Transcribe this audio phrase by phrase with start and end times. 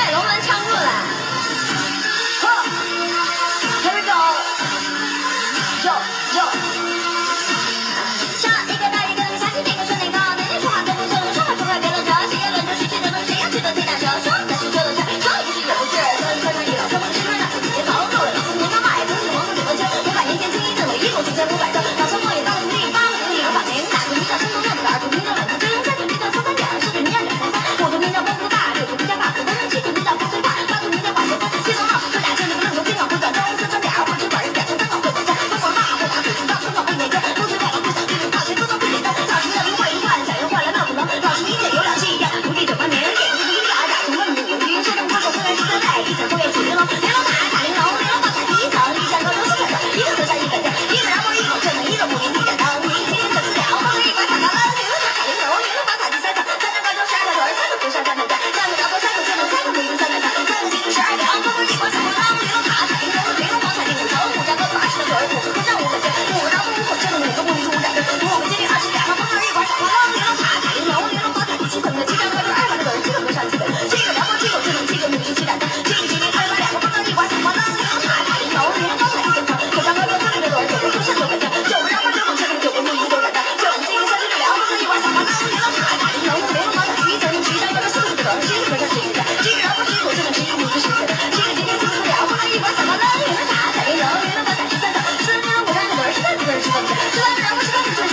[0.00, 1.19] 把龙门枪出来。